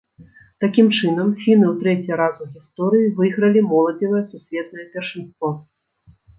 Такім 0.63 0.87
чынам, 0.99 1.29
фіны 1.43 1.65
ў 1.67 1.75
трэці 1.83 2.17
раз 2.23 2.35
у 2.47 2.49
гісторыі 2.55 3.13
выйгралі 3.21 3.65
моладзевае 3.71 4.25
сусветнае 4.35 4.85
першынство. 4.99 5.57